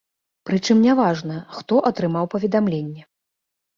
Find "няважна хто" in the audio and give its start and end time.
0.85-1.73